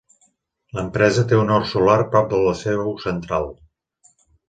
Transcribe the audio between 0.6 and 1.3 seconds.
L'empresa